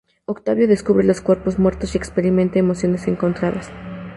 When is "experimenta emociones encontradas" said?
1.99-3.69